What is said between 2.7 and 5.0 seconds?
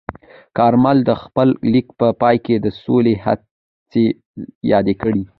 سولې هڅې یادې